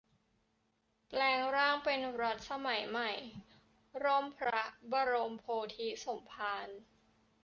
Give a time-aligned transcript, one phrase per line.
[1.09, 3.11] แปลงร่างเป็น รัฐสมัยใหม่-
[4.03, 6.67] ร่มพระบรมโพธิสมภาร